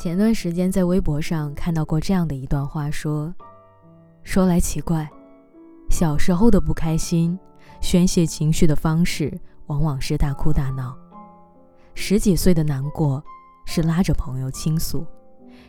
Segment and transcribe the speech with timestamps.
[0.00, 3.34] 前段时间在微博上看到过这样的一段话，说
[4.24, 5.06] ：“说来奇怪，
[5.90, 7.38] 小时候的不开心，
[7.82, 10.96] 宣泄情绪的方式往往是大哭大闹；
[11.94, 13.22] 十几岁的难过，
[13.66, 15.04] 是拉着朋友倾诉，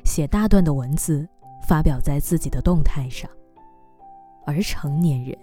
[0.05, 1.27] 写大段的文字
[1.67, 3.29] 发表在自己的动态上；
[4.45, 5.37] 而成年人，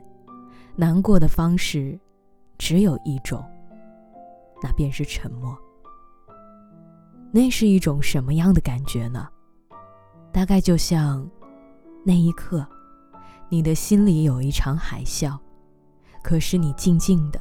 [0.76, 2.00] 难过的方式
[2.56, 3.44] 只有一种，
[4.62, 5.54] 那便是沉默。”
[7.30, 9.28] 那是一种什么样的感觉呢？
[10.32, 11.28] 大概就像，
[12.04, 12.66] 那一刻，
[13.48, 15.36] 你的心里有一场海啸，
[16.22, 17.40] 可是你静静的，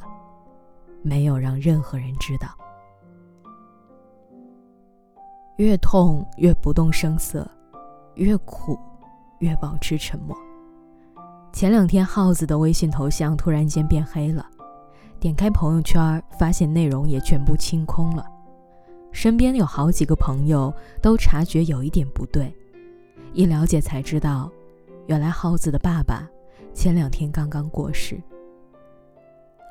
[1.02, 2.48] 没有让任何人知道。
[5.56, 7.50] 越痛越不动声色，
[8.14, 8.78] 越苦
[9.40, 10.36] 越保持沉默。
[11.52, 14.46] 前两天耗子的微信头像突然间变黑了，
[15.18, 18.24] 点开朋友圈，发现内容也全部清空了。
[19.10, 22.52] 身边有好几个朋友都察觉有一点不对，
[23.32, 24.50] 一了解才知道，
[25.06, 26.28] 原来耗子的爸爸
[26.72, 28.20] 前两天刚刚过世。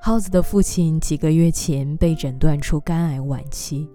[0.01, 3.87] 耗子的父亲几个月前被诊断出肝癌晚期，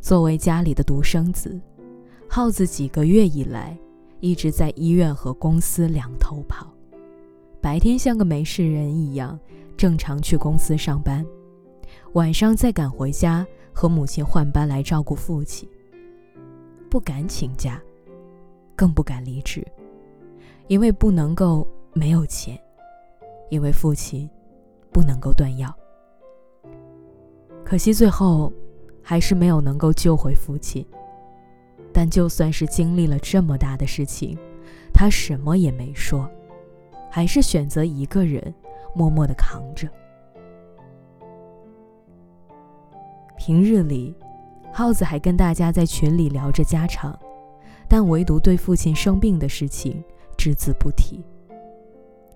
[0.00, 1.60] 作为家里的独生子，
[2.28, 3.76] 耗子几个月以来
[4.20, 6.72] 一直在医院和公司两头跑，
[7.60, 9.38] 白天像个没事人一样
[9.76, 11.24] 正常去公司上班，
[12.12, 13.46] 晚上再赶回家。
[13.74, 15.68] 和母亲换班来照顾父亲，
[16.88, 17.82] 不敢请假，
[18.76, 19.66] 更不敢离职，
[20.68, 22.58] 因为不能够没有钱，
[23.50, 24.30] 因为父亲
[24.92, 25.74] 不能够断药。
[27.64, 28.52] 可惜最后
[29.02, 30.86] 还是没有能够救回父亲。
[31.92, 34.36] 但就算是经历了这么大的事情，
[34.92, 36.28] 他什么也没说，
[37.08, 38.52] 还是选择一个人
[38.94, 39.88] 默默的扛着。
[43.46, 44.16] 平日里，
[44.72, 47.14] 耗子还跟大家在群里聊着家常，
[47.86, 50.02] 但唯独对父亲生病的事情
[50.34, 51.22] 只字不提。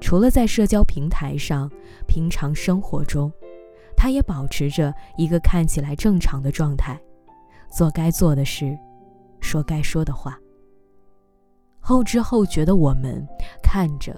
[0.02, 1.66] 除了在社交平台上，
[2.06, 3.32] 平常生活中，
[3.96, 7.00] 他也保持着一个看起来正常的状态，
[7.70, 8.78] 做该做的事，
[9.40, 10.38] 说该说的话。
[11.80, 13.26] 后知后觉的我们
[13.62, 14.14] 看着，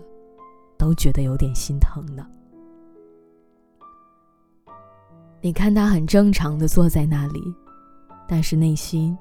[0.76, 2.26] 都觉得有点心疼呢。
[5.42, 7.42] 你看他很正常的坐在那里，
[8.28, 9.16] 但是内心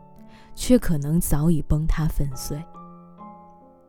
[0.53, 2.61] 却可能早已崩塌粉碎。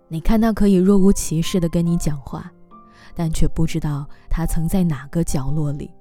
[0.07, 2.51] 你看他可以若无其事的跟你讲话，
[3.17, 5.93] 但却不知道他曾在哪个角落里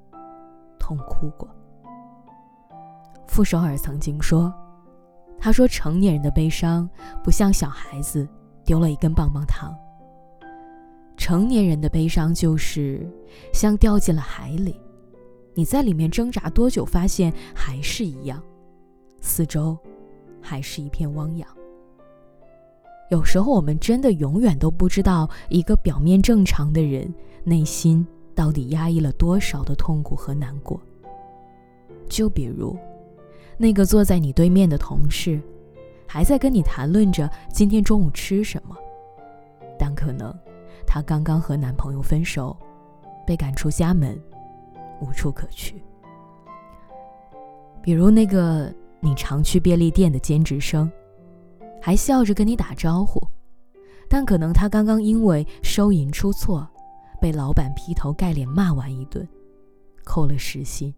[0.78, 1.50] 痛哭过。
[3.28, 4.54] 傅首尔曾经说
[5.40, 6.88] ：“他说成年人的悲伤
[7.24, 8.28] 不像小孩子
[8.64, 9.76] 丢了一根棒棒糖，
[11.18, 13.08] 成年人的悲伤就是
[13.52, 14.80] 像掉进了海里。”
[15.54, 18.42] 你在里面挣扎多久，发现还是一样，
[19.22, 19.78] 四周
[20.42, 21.48] 还是一片汪洋。
[23.10, 27.12] 有时候我们真的永远都不知道，一个表面正常的人，
[27.44, 28.06] 内心
[28.36, 30.80] 到底压抑了多少的痛苦和难过。
[32.08, 32.78] 就比如，
[33.58, 35.42] 那个坐在你对面的同事，
[36.08, 38.76] 还在跟你谈论着今天中午吃什么，
[39.78, 40.34] 但可能
[40.86, 42.56] 她刚刚和男朋友分手，
[43.26, 44.18] 被赶出家门。
[45.02, 45.84] 无处可去。
[47.82, 50.92] 比如那个你常去便利店的兼职生，
[51.82, 53.26] 还笑着跟你打招呼，
[54.10, 56.68] 但可能他刚刚因为收银出错，
[57.22, 59.28] 被老板劈头盖脸骂完一顿，
[60.04, 60.94] 扣了时薪。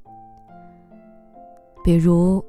[1.84, 2.44] 比如，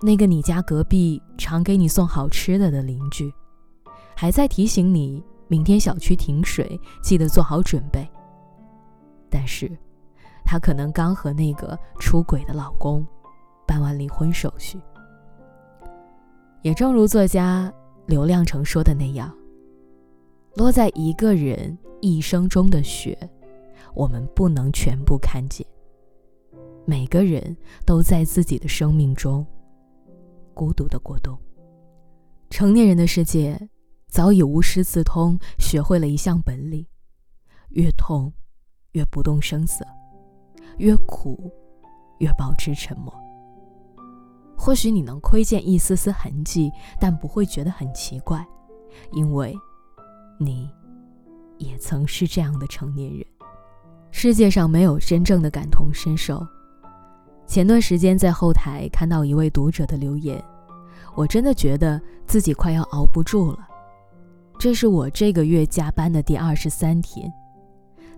[0.00, 3.30] 那个你家隔壁常给你送好吃的的邻居，
[4.14, 8.08] 还在提醒你明天小区停水，记得做好准备。
[9.28, 9.70] 但是。
[10.46, 13.04] 她可能刚和那个出轨的老公
[13.66, 14.80] 办完离婚手续。
[16.62, 17.72] 也正如作家
[18.06, 19.36] 刘亮程说的那样，
[20.54, 23.18] 落在一个人一生中的雪，
[23.94, 25.66] 我们不能全部看见。
[26.84, 29.44] 每个人都在自己的生命中
[30.54, 31.36] 孤独的过冬。
[32.48, 33.60] 成年人的世界
[34.08, 36.86] 早已无师自通，学会了一项本领：
[37.70, 38.32] 越痛，
[38.92, 39.84] 越不动声色。
[40.78, 41.50] 越苦，
[42.18, 43.12] 越保持沉默。
[44.56, 48.44] 或许你能窥见一丝丝痕迹，但不会觉得很奇怪，
[49.12, 49.54] 因为，
[50.38, 50.70] 你，
[51.58, 53.24] 也曾是这样的成年人。
[54.10, 56.44] 世界上没有真正的感同身受。
[57.46, 60.42] 前段时间在后台看到一位读者的留言，
[61.14, 63.58] 我真的觉得自己快要熬不住了。
[64.58, 67.30] 这是我这个月加班的第二十三天。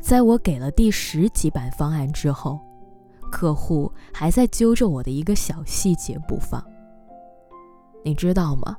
[0.00, 2.58] 在我给了第十几版方案之后，
[3.30, 6.64] 客户还在揪着我的一个小细节不放。
[8.04, 8.76] 你知道吗？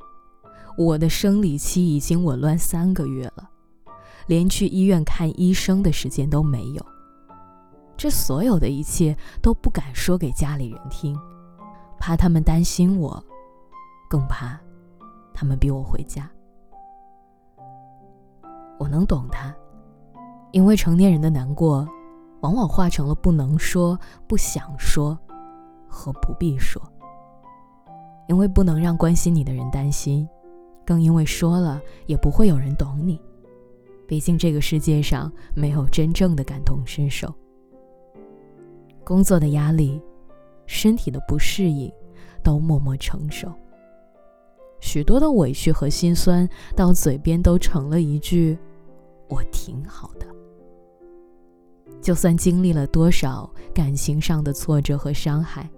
[0.78, 3.50] 我的生理期已经紊乱三个月了，
[4.28, 6.86] 连去医院看医生的时间都没有。
[7.98, 11.20] 这所有的一切都不敢说给家里人听，
[12.00, 13.22] 怕他们担心我，
[14.10, 14.58] 更怕
[15.34, 16.32] 他们逼我回家。
[18.80, 19.54] 我能懂他，
[20.52, 21.88] 因为成年人的难过，
[22.42, 25.18] 往往化成了不能说、不想说
[25.88, 26.82] 和不必说。
[28.28, 30.28] 因为不能让关心你的人担心，
[30.86, 33.20] 更因为说了也不会有人懂你。
[34.08, 37.34] 毕竟这个世界上没有真正的感同身受。
[39.04, 40.00] 工作的压力，
[40.68, 41.92] 身体的不适应，
[42.44, 43.52] 都默默承受。
[44.80, 48.58] 许多的委屈和心酸，到嘴边都成了一句
[49.30, 50.28] “我挺好的”。
[52.02, 55.70] 就算经历了多少感情上的挫折和伤害，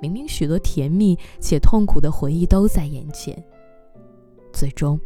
[0.00, 3.42] 明明许多甜蜜且痛苦的回忆都在眼前，
[4.52, 4.98] 最终，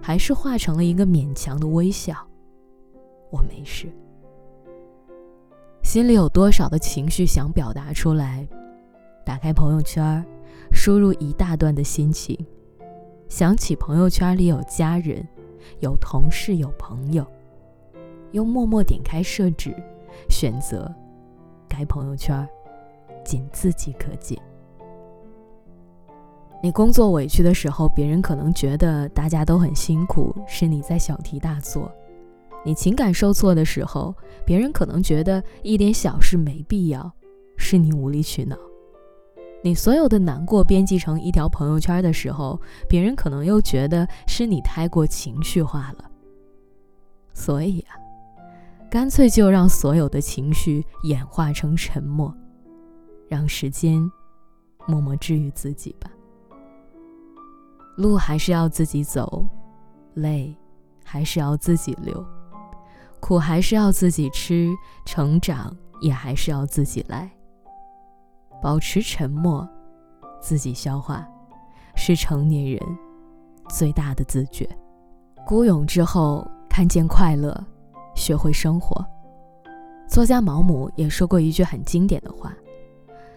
[0.00, 2.14] 还是化成了一个勉强的微笑。
[3.30, 3.88] 我没事。
[5.82, 8.46] 心里有多少的情绪想表达出来，
[9.24, 10.24] 打开朋友圈，
[10.72, 12.38] 输入一大段的心情，
[13.28, 15.26] 想起朋友圈里有家人、
[15.80, 17.26] 有同事、有朋友，
[18.32, 19.74] 又默默点开设置，
[20.28, 20.92] 选择
[21.68, 22.46] 该朋友圈
[23.24, 24.38] 仅自己可见。
[26.60, 31.90] 你工作委屈的时候，别人可能觉得大家都很辛苦，是你在小题大做。
[32.64, 34.12] 你情感受挫的时候，
[34.44, 37.12] 别人可能觉得一点小事没必要，
[37.56, 38.56] 是你无理取闹；
[39.62, 46.10] 你所有的难过编辑成一条朋友圈的时候，别人可能又觉得是你太过情绪化了。
[47.34, 47.98] 所以啊，
[48.90, 52.32] 干脆就让所有的情绪演化成沉默，
[53.28, 54.00] 让时间
[54.86, 56.10] 默默治愈自己吧。
[57.96, 59.44] 路还是要自己走，
[60.14, 60.56] 泪
[61.04, 62.24] 还是要自己流。
[63.20, 64.72] 苦还是要自己吃，
[65.04, 67.28] 成长也还是要自己来。
[68.60, 69.66] 保持沉默，
[70.40, 71.26] 自己消化，
[71.94, 72.80] 是成年人
[73.68, 74.68] 最大的自觉。
[75.46, 77.58] 孤勇之后，看见快乐，
[78.14, 79.04] 学会生活。
[80.08, 82.56] 作家毛姆也说过一句很经典的话，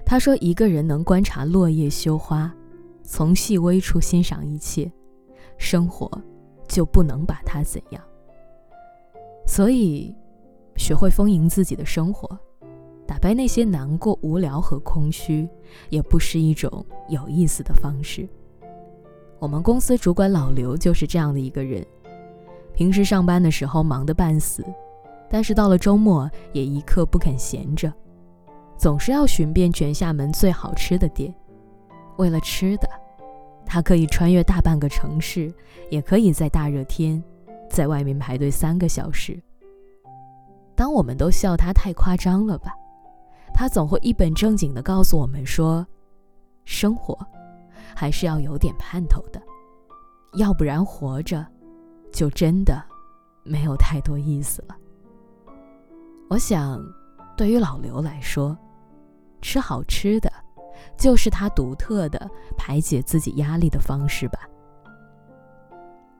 [0.06, 2.52] 他说：“一个人能观察落叶羞花，
[3.04, 4.92] 从细微处欣赏一切，
[5.58, 6.10] 生活
[6.68, 8.02] 就不能把它怎样。”
[9.46, 10.16] 所以，
[10.78, 12.40] 学会丰盈自己的生活，
[13.12, 15.46] 打败那些难过、无聊和空虚，
[15.90, 18.26] 也不是一种有意思的方式。
[19.38, 21.86] 我们公司主管老刘就是这样的一个人，
[22.74, 24.64] 平时上班的时候忙得半死，
[25.30, 27.92] 但是到了周末也一刻不肯闲着，
[28.78, 31.36] 总是要寻遍全厦门最好吃的店。
[32.16, 32.88] 为了吃的，
[33.66, 35.54] 他可以穿越大半个城市，
[35.90, 37.22] 也可以在大热天。
[37.70, 39.38] 在外面排队三个小时。
[40.76, 42.74] 当我们都笑他太夸张了吧，
[43.54, 45.86] 他总会一本正经地告诉我们说
[46.66, 47.18] ：“生活
[47.96, 49.42] 还是要有点盼头的，
[50.34, 51.46] 要不然活着
[52.12, 52.82] 就真的
[53.44, 54.76] 没有太多意思了。”
[56.30, 56.84] 我想，
[57.38, 58.58] 对于老刘来说，
[59.42, 60.32] 吃好吃的
[60.98, 64.40] 就是他独特的排解自己压力的方式吧。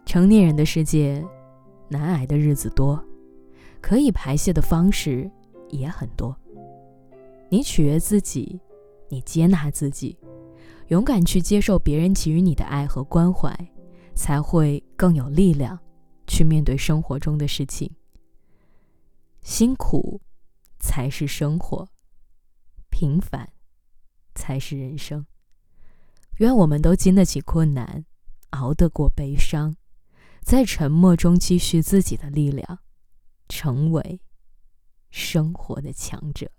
[0.06, 1.26] 成年人的世界。
[1.94, 3.04] 难挨的日子多，
[3.82, 5.30] 可以排泄的方式
[5.72, 6.34] 也很多。
[7.54, 8.62] 你取悦自己，
[9.10, 10.18] 你接纳自己，
[10.88, 13.54] 勇敢去接受别人给予你的爱和关怀，
[14.16, 15.78] 才会更有力量
[16.26, 17.94] 去面对生活中的事情。
[19.42, 20.22] 辛苦
[20.80, 21.90] 才是生活，
[22.90, 23.52] 平凡
[24.34, 25.26] 才是人生。
[26.38, 28.06] 愿我们都经得起困难，
[28.52, 29.76] 熬得过悲伤。
[30.42, 32.80] 在沉默中积蓄自己的力量，
[33.50, 34.22] 成为
[35.10, 36.50] 生活的强者。